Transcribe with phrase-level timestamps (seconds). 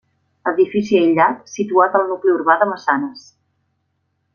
[0.51, 3.31] Edifici aïllat, situat al nucli urbà de Massanes.